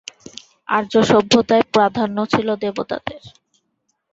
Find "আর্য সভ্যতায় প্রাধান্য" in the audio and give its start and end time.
0.67-2.17